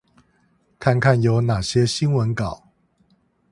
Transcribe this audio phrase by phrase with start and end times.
[0.79, 2.69] 看看有哪些新聞稿